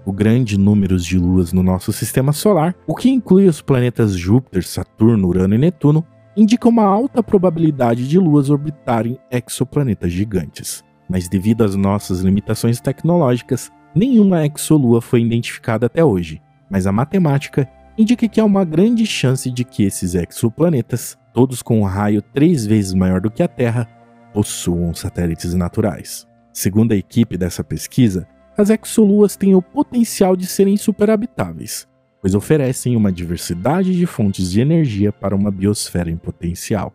O 0.05 0.11
grande 0.11 0.59
número 0.59 0.97
de 0.97 1.17
luas 1.17 1.53
no 1.53 1.63
nosso 1.63 1.93
sistema 1.93 2.33
solar, 2.33 2.75
o 2.85 2.93
que 2.93 3.09
inclui 3.09 3.47
os 3.47 3.61
planetas 3.61 4.17
Júpiter, 4.17 4.67
Saturno, 4.67 5.29
Urano 5.29 5.55
e 5.55 5.57
Netuno, 5.57 6.05
indica 6.35 6.67
uma 6.67 6.83
alta 6.83 7.23
probabilidade 7.23 8.05
de 8.05 8.19
luas 8.19 8.49
orbitarem 8.49 9.17
exoplanetas 9.31 10.11
gigantes 10.11 10.83
mas 11.09 11.27
devido 11.27 11.63
às 11.63 11.75
nossas 11.75 12.19
limitações 12.19 12.79
tecnológicas, 12.79 13.71
nenhuma 13.95 14.45
exolua 14.45 15.01
foi 15.01 15.21
identificada 15.21 15.87
até 15.87 16.05
hoje. 16.05 16.39
Mas 16.69 16.85
a 16.85 16.91
matemática 16.91 17.67
indica 17.97 18.27
que 18.27 18.39
há 18.39 18.45
uma 18.45 18.63
grande 18.63 19.05
chance 19.05 19.49
de 19.49 19.65
que 19.65 19.83
esses 19.83 20.13
exoplanetas, 20.13 21.17
todos 21.33 21.63
com 21.63 21.81
um 21.81 21.83
raio 21.83 22.21
três 22.21 22.65
vezes 22.65 22.93
maior 22.93 23.19
do 23.19 23.31
que 23.31 23.41
a 23.41 23.47
Terra, 23.47 23.87
possuam 24.31 24.93
satélites 24.93 25.55
naturais. 25.55 26.27
Segundo 26.53 26.91
a 26.91 26.95
equipe 26.95 27.37
dessa 27.37 27.63
pesquisa, 27.63 28.27
as 28.57 28.69
exoluas 28.69 29.35
têm 29.35 29.55
o 29.55 29.61
potencial 29.61 30.35
de 30.35 30.45
serem 30.45 30.77
superhabitáveis, 30.77 31.87
pois 32.21 32.35
oferecem 32.35 32.95
uma 32.95 33.11
diversidade 33.11 33.95
de 33.95 34.05
fontes 34.05 34.51
de 34.51 34.61
energia 34.61 35.11
para 35.11 35.35
uma 35.35 35.49
biosfera 35.49 36.09
em 36.09 36.17
potencial. 36.17 36.93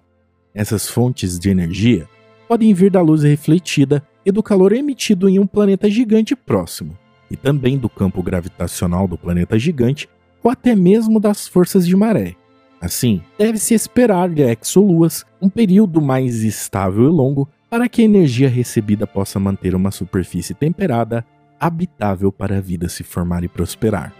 Essas 0.54 0.88
fontes 0.88 1.38
de 1.38 1.50
energia 1.50 2.06
podem 2.48 2.72
vir 2.74 2.90
da 2.90 3.00
luz 3.00 3.22
refletida 3.22 4.02
e 4.24 4.32
do 4.32 4.42
calor 4.42 4.72
emitido 4.72 5.28
em 5.28 5.38
um 5.38 5.46
planeta 5.46 5.90
gigante 5.90 6.34
próximo, 6.34 6.96
e 7.30 7.36
também 7.36 7.78
do 7.78 7.88
campo 7.88 8.22
gravitacional 8.22 9.06
do 9.06 9.18
planeta 9.18 9.58
gigante 9.58 10.08
ou 10.42 10.50
até 10.50 10.74
mesmo 10.74 11.18
das 11.18 11.48
forças 11.48 11.86
de 11.86 11.96
maré. 11.96 12.34
Assim, 12.80 13.22
deve-se 13.38 13.72
esperar 13.72 14.28
de 14.28 14.42
exoluas 14.42 15.24
um 15.40 15.48
período 15.48 16.02
mais 16.02 16.42
estável 16.42 17.04
e 17.04 17.08
longo 17.08 17.48
para 17.70 17.88
que 17.88 18.02
a 18.02 18.04
energia 18.04 18.48
recebida 18.48 19.06
possa 19.06 19.40
manter 19.40 19.74
uma 19.74 19.90
superfície 19.90 20.52
temperada 20.52 21.24
habitável 21.58 22.30
para 22.30 22.58
a 22.58 22.60
vida 22.60 22.88
se 22.88 23.02
formar 23.02 23.42
e 23.42 23.48
prosperar. 23.48 24.14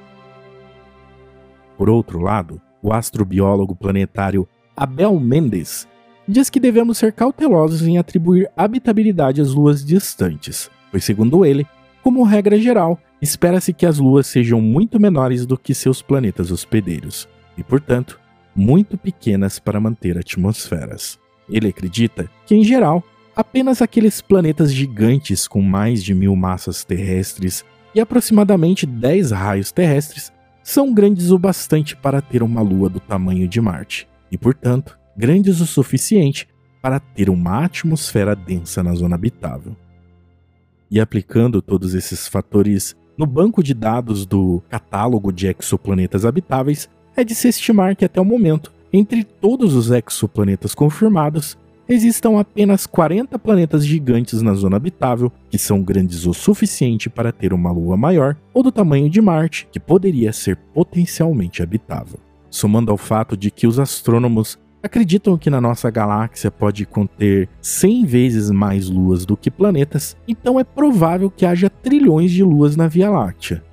Por 1.76 1.90
outro 1.90 2.21
lado, 2.21 2.61
o 2.83 2.93
astrobiólogo 2.93 3.75
planetário 3.75 4.49
Abel 4.76 5.19
Mendes 5.21 5.87
diz 6.26 6.50
que 6.50 6.61
devemos 6.61 6.99
ser 6.99 7.12
cautelosos 7.12 7.83
em 7.83 7.99
atribuir 7.99 8.50
habitabilidade 8.57 9.40
às 9.40 9.52
luas 9.52 9.85
distantes, 9.85 10.71
pois, 10.90 11.04
segundo 11.04 11.45
ele, 11.45 11.66
como 12.02 12.23
regra 12.23 12.59
geral, 12.59 12.99
espera-se 13.21 13.73
que 13.73 13.87
as 13.87 13.99
luas 13.99 14.26
sejam 14.26 14.61
muito 14.61 15.00
menores 15.00 15.47
do 15.47 15.57
que 15.57 15.75
seus 15.75 16.02
planetas 16.02 16.50
hospedeiros 16.50 17.28
e, 17.57 17.62
portanto, 17.62 18.21
muito 18.54 18.97
pequenas 18.97 19.59
para 19.59 19.81
manter 19.81 20.19
atmosferas. 20.19 21.19
Ele 21.49 21.69
acredita 21.69 22.28
que, 22.47 22.54
em 22.54 22.62
geral, 22.62 23.02
apenas 23.35 23.83
aqueles 23.83 24.21
planetas 24.21 24.73
gigantes 24.73 25.49
com 25.49 25.61
mais 25.61 26.02
de 26.02 26.14
mil 26.14 26.37
massas 26.37 26.85
terrestres 26.85 27.64
e 27.95 28.00
aproximadamente 28.00 28.87
10 28.87 29.31
raios 29.31 29.73
terrestres 29.73 30.33
são 30.62 30.93
grandes 30.93 31.31
o 31.31 31.38
bastante 31.38 31.95
para 31.97 32.23
ter 32.23 32.43
uma 32.43 32.62
lua 32.62 32.88
do 32.88 32.99
tamanho 32.99 33.47
de 33.47 33.61
Marte, 33.61 34.09
e, 34.31 34.38
portanto, 34.38 34.99
grandes 35.16 35.61
o 35.61 35.66
suficiente 35.66 36.49
para 36.83 37.00
ter 37.00 37.30
uma 37.30 37.64
atmosfera 37.64 38.35
densa 38.37 38.83
na 38.83 38.94
zona 38.94 39.14
habitável. 39.14 39.76
E 40.90 41.00
aplicando 41.00 41.62
todos 41.62 41.94
esses 41.94 42.28
fatores 42.28 42.94
no 43.16 43.26
banco 43.26 43.62
de 43.62 43.73
dados 43.75 44.26
do 44.26 44.62
catálogo 44.68 45.33
de 45.33 45.47
exoplanetas 45.47 46.25
habitáveis, 46.25 46.88
é 47.16 47.25
de 47.25 47.35
se 47.35 47.49
estimar 47.49 47.94
que 47.94 48.04
até 48.04 48.21
o 48.21 48.25
momento, 48.25 48.73
entre 48.92 49.25
todos 49.25 49.75
os 49.75 49.90
exoplanetas 49.90 50.75
confirmados, 50.75 51.56
existam 51.88 52.38
apenas 52.38 52.87
40 52.87 53.38
planetas 53.38 53.85
gigantes 53.85 54.40
na 54.42 54.54
zona 54.54 54.76
habitável 54.76 55.30
que 55.50 55.59
são 55.59 55.83
grandes 55.83 56.26
o 56.26 56.33
suficiente 56.33 57.11
para 57.11 57.33
ter 57.33 57.52
uma 57.52 57.71
lua 57.71 57.97
maior 57.97 58.37
ou 58.52 58.62
do 58.62 58.73
tamanho 58.73 59.09
de 59.09 59.21
Marte, 59.21 59.68
que 59.71 59.78
poderia 59.78 60.33
ser 60.33 60.56
potencialmente 60.56 61.62
habitável. 61.62 62.18
Somando 62.50 62.90
ao 62.90 62.97
fato 62.97 63.37
de 63.37 63.50
que 63.50 63.66
os 63.66 63.78
astrônomos 63.78 64.59
acreditam 64.85 65.38
que 65.38 65.49
na 65.49 65.62
nossa 65.62 65.91
galáxia 65.91 66.50
pode 66.50 66.85
conter 66.85 67.49
100 67.62 68.05
vezes 68.05 68.50
mais 68.50 68.88
luas 68.91 69.25
do 69.25 69.35
que 69.35 69.50
planetas, 69.50 70.14
então 70.29 70.61
é 70.61 70.64
provável 70.64 71.31
que 71.31 71.47
haja 71.47 71.71
trilhões 71.71 72.31
de 72.31 72.45
luas 72.45 72.76
na 72.76 72.87
Via 72.87 73.11
Láctea. 73.11 73.64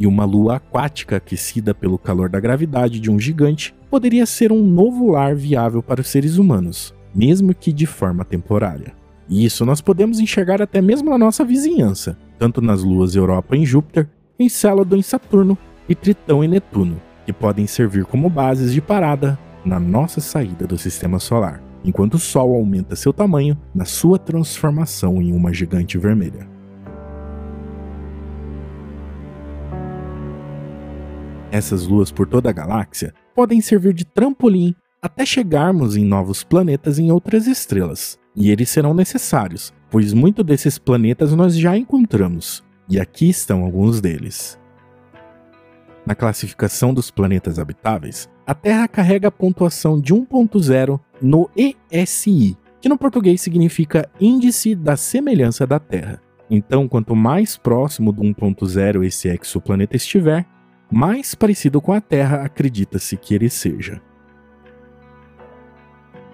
E 0.00 0.06
uma 0.06 0.24
lua 0.24 0.56
aquática 0.56 1.16
aquecida 1.16 1.74
pelo 1.74 1.98
calor 1.98 2.30
da 2.30 2.40
gravidade 2.40 2.98
de 2.98 3.10
um 3.10 3.20
gigante 3.20 3.74
poderia 3.90 4.24
ser 4.24 4.50
um 4.50 4.64
novo 4.64 5.10
lar 5.10 5.34
viável 5.34 5.82
para 5.82 6.00
os 6.00 6.08
seres 6.08 6.38
humanos, 6.38 6.94
mesmo 7.14 7.54
que 7.54 7.70
de 7.70 7.84
forma 7.84 8.24
temporária. 8.24 8.94
E 9.28 9.44
isso 9.44 9.66
nós 9.66 9.82
podemos 9.82 10.18
enxergar 10.18 10.62
até 10.62 10.80
mesmo 10.80 11.10
na 11.10 11.18
nossa 11.18 11.44
vizinhança, 11.44 12.16
tanto 12.38 12.62
nas 12.62 12.82
luas 12.82 13.14
Europa 13.14 13.54
em 13.54 13.66
Júpiter, 13.66 14.08
Encélado 14.40 14.96
em 14.96 15.02
Saturno 15.02 15.58
e 15.88 15.94
Tritão 15.94 16.42
em 16.42 16.48
Netuno, 16.48 17.02
que 17.26 17.32
podem 17.32 17.66
servir 17.66 18.06
como 18.06 18.30
bases 18.30 18.72
de 18.72 18.80
parada 18.80 19.38
na 19.64 19.78
nossa 19.78 20.20
saída 20.20 20.66
do 20.66 20.78
sistema 20.78 21.18
solar, 21.18 21.62
enquanto 21.84 22.14
o 22.14 22.18
Sol 22.18 22.54
aumenta 22.54 22.96
seu 22.96 23.12
tamanho 23.12 23.56
na 23.74 23.84
sua 23.84 24.18
transformação 24.18 25.20
em 25.20 25.32
uma 25.32 25.52
gigante 25.52 25.98
vermelha. 25.98 26.48
Essas 31.50 31.86
luas 31.86 32.12
por 32.12 32.26
toda 32.26 32.50
a 32.50 32.52
galáxia 32.52 33.14
podem 33.34 33.60
servir 33.60 33.94
de 33.94 34.04
trampolim 34.04 34.74
até 35.00 35.24
chegarmos 35.24 35.96
em 35.96 36.04
novos 36.04 36.42
planetas 36.42 36.98
em 36.98 37.10
outras 37.10 37.46
estrelas, 37.46 38.18
e 38.34 38.50
eles 38.50 38.68
serão 38.68 38.92
necessários, 38.92 39.72
pois 39.90 40.12
muitos 40.12 40.44
desses 40.44 40.78
planetas 40.78 41.32
nós 41.34 41.56
já 41.56 41.76
encontramos, 41.76 42.64
e 42.88 42.98
aqui 43.00 43.28
estão 43.28 43.64
alguns 43.64 44.00
deles. 44.00 44.58
Na 46.08 46.14
classificação 46.14 46.94
dos 46.94 47.10
planetas 47.10 47.58
habitáveis, 47.58 48.30
a 48.46 48.54
Terra 48.54 48.88
carrega 48.88 49.28
a 49.28 49.30
pontuação 49.30 50.00
de 50.00 50.14
1.0 50.14 50.98
no 51.20 51.50
ESI, 51.54 52.56
que 52.80 52.88
no 52.88 52.96
português 52.96 53.42
significa 53.42 54.08
Índice 54.18 54.74
da 54.74 54.96
Semelhança 54.96 55.66
da 55.66 55.78
Terra. 55.78 56.22
Então, 56.48 56.88
quanto 56.88 57.14
mais 57.14 57.58
próximo 57.58 58.10
do 58.10 58.22
1.0 58.22 59.04
esse 59.04 59.28
exoplaneta 59.28 59.96
estiver, 59.96 60.46
mais 60.90 61.34
parecido 61.34 61.78
com 61.78 61.92
a 61.92 62.00
Terra 62.00 62.42
acredita-se 62.42 63.14
que 63.18 63.34
ele 63.34 63.50
seja. 63.50 64.00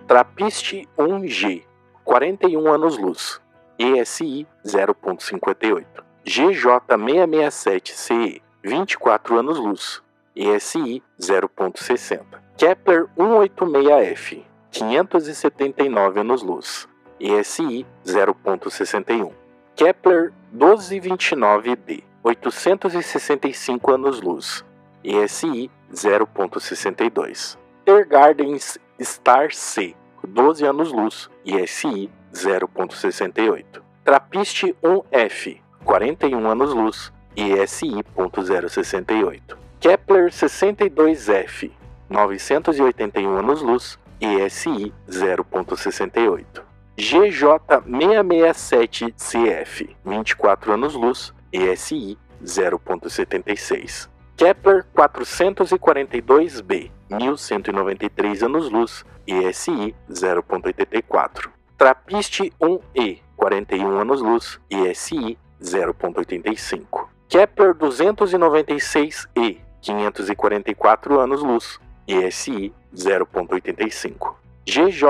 Trapiste 0.06 0.88
1G, 0.96 1.64
41 2.04 2.72
anos-luz, 2.72 3.40
ESI 3.76 4.46
0.58. 4.64 5.84
GJ667CE, 6.24 8.43
24 8.64 9.38
anos-luz, 9.40 10.02
ESI 10.34 11.02
0.60. 11.20 12.24
Kepler 12.56 13.06
186F, 13.14 14.42
579 14.70 16.20
anos-luz, 16.20 16.88
ESI 17.20 17.84
0.61. 18.06 19.32
Kepler 19.76 20.32
1229b, 20.56 22.04
865 22.22 23.92
anos-luz, 23.92 24.64
ESI 25.04 25.70
0.62. 25.92 27.58
Tergardens 27.84 28.78
Star 28.98 29.52
C, 29.52 29.94
12 30.26 30.66
anos-luz, 30.66 31.30
ESI 31.44 32.08
0.68. 32.32 33.82
Trapiste 34.04 34.74
1F, 34.82 35.60
41 35.84 36.50
anos-luz, 36.50 37.12
ESI.068. 37.36 39.56
Kepler 39.80 40.30
62F, 40.30 41.70
981 42.08 43.38
anos-luz, 43.38 43.98
ESI 44.20 44.92
0.68. 45.08 46.62
GJ667CF, 46.96 49.96
24 50.04 50.74
anos-luz, 50.74 51.34
ESI 51.52 52.16
0.76. 52.42 54.08
Kepler 54.36 54.84
442b, 54.94 56.90
1193 57.08 58.42
anos-luz, 58.42 59.04
ESI 59.26 59.94
0.84. 60.08 61.50
Trappist 61.76 62.40
1E, 62.60 63.20
41 63.36 64.00
anos-luz, 64.00 64.60
ESI 64.70 65.36
0.85. 65.60 67.13
Kepler 67.34 67.74
296e, 67.74 69.58
544 69.82 71.20
anos-luz, 71.20 71.80
ESI 72.06 72.72
0.85. 72.94 74.36
GJ 74.64 75.04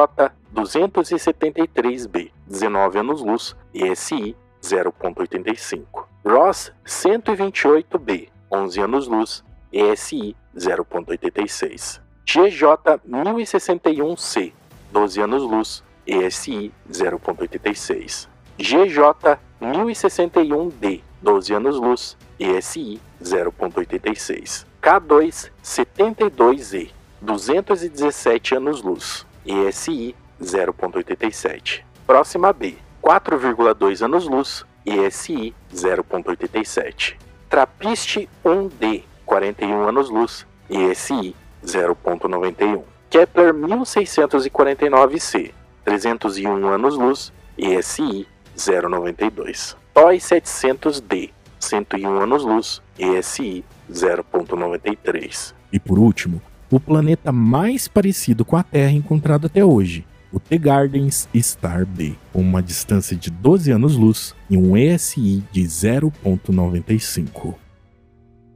273b, 0.55 2.33
19 2.47 2.99
anos-luz, 2.99 3.55
ESI 3.75 4.35
0.85. 4.63 6.07
ROS 6.25 6.73
128b, 6.87 8.31
11 8.51 8.81
anos-luz, 8.81 9.45
ESI 9.71 10.35
0.86. 10.57 12.01
GJ 12.25 12.65
1061C, 13.07 14.55
12 14.91 15.21
anos-luz, 15.21 15.85
ESI 16.07 16.73
0.86. 16.91 18.29
GJ 18.57 19.39
1061D, 19.61 21.03
12 21.25 21.55
anos-luz, 21.55 22.17
ESI 22.39 23.01
0.86. 23.21 24.67
K2 24.81 25.51
72E, 25.63 26.91
217 27.23 28.57
anos-luz, 28.57 29.27
ESI 29.47 30.15
0.87. 30.41 31.83
Próxima 32.07 32.53
B, 32.53 32.77
4,2 33.03 34.03
anos-luz, 34.05 34.67
ESI 34.85 35.55
0.87. 35.73 37.17
Trapiste 37.49 38.29
1D, 38.45 39.05
41 39.25 39.89
anos-luz, 39.89 40.47
ESI 40.69 41.35
0.91. 41.65 42.83
Kepler 43.09 43.55
1649c, 43.55 45.53
301 45.85 46.75
anos-luz, 46.75 47.33
ESI 47.57 48.27
0.92. 48.57 49.84
TOI 49.95 50.17
700D, 50.17 51.31
101 51.61 52.21
anos-luz, 52.21 52.83
ESI 52.99 53.65
0.93. 53.89 55.55
E 55.73 55.79
por 55.79 56.01
último, 56.01 56.43
o 56.69 56.81
planeta 56.81 57.31
mais 57.31 57.87
parecido 57.87 58.45
com 58.45 58.57
a 58.57 58.65
Terra 58.65 58.91
encontrado 58.91 59.47
até 59.47 59.65
hoje, 59.65 60.05
o 60.33 60.41
T 60.41 60.59
Gardens 60.59 61.29
Star 61.37 61.87
B, 61.87 62.17
com 62.33 62.41
uma 62.41 62.61
distância 62.61 63.17
de 63.17 63.31
12 63.31 63.71
anos-luz 63.71 64.35
e 64.51 64.57
um 64.57 64.77
ESI 64.77 65.45
de 65.53 65.63
0.95. 65.63 67.55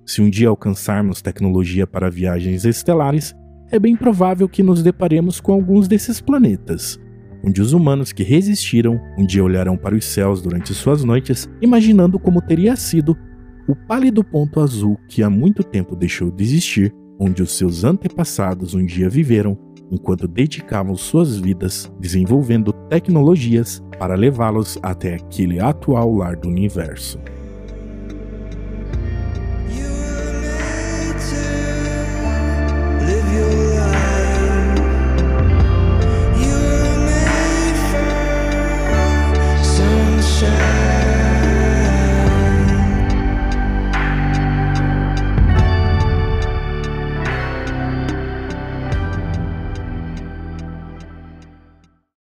Se 0.05 0.21
um 0.21 0.29
dia 0.29 0.49
alcançarmos 0.49 1.23
tecnologia 1.23 1.87
para 1.87 2.11
viagens 2.11 2.65
estelares, 2.65 3.33
é 3.71 3.79
bem 3.79 3.95
provável 3.95 4.49
que 4.49 4.65
nos 4.65 4.83
deparemos 4.83 5.39
com 5.39 5.53
alguns 5.53 5.87
desses 5.87 6.21
planetas, 6.21 6.99
onde 7.45 7.61
os 7.61 7.73
humanos 7.73 8.13
que 8.13 8.23
resistiram 8.23 9.01
um 9.17 9.25
dia 9.25 9.45
olharão 9.45 9.77
para 9.77 9.95
os 9.95 10.05
céus 10.05 10.43
durante 10.43 10.75
suas 10.75 11.05
noites, 11.05 11.49
imaginando 11.61 12.19
como 12.19 12.43
teria 12.43 12.77
sido 12.77 13.17
o 13.69 13.77
pálido 13.77 14.25
ponto 14.25 14.61
azul 14.61 14.99
que 15.09 15.23
há 15.23 15.29
muito 15.29 15.63
tempo 15.63 15.95
deixou 15.95 16.31
de 16.31 16.43
existir, 16.43 16.95
onde 17.19 17.43
os 17.43 17.53
seus 17.53 17.85
antepassados 17.85 18.75
um 18.75 18.85
dia 18.85 19.09
viveram, 19.09 19.59
enquanto 19.91 20.29
dedicavam 20.29 20.95
suas 20.95 21.37
vidas 21.39 21.93
desenvolvendo 22.01 22.73
tecnologias 22.89 23.83
para 23.99 24.15
levá-los 24.15 24.79
até 24.83 25.15
aquele 25.15 25.61
atual 25.61 26.15
lar 26.15 26.37
do 26.37 26.49
universo. 26.49 27.19